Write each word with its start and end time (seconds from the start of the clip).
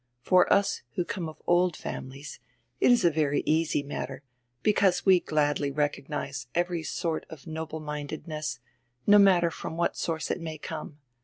For 0.23 0.51
us 0.51 0.81
who 0.95 1.05
come 1.05 1.29
of 1.29 1.43
old 1.45 1.77
families 1.77 2.39
it 2.79 2.89
is 2.89 3.05
a 3.05 3.11
very 3.11 3.43
easy 3.45 3.83
matter, 3.83 4.23
because 4.63 5.05
we 5.05 5.19
gladly 5.19 5.69
recognize 5.69 6.47
every 6.55 6.81
sort 6.81 7.23
of 7.29 7.45
noble 7.45 7.79
mindedness, 7.79 8.59
no 9.05 9.19
matter 9.19 9.51
from 9.51 9.77
what 9.77 9.95
source 9.95 10.31
it 10.31 10.41
may 10.41 10.57
come. 10.57 10.97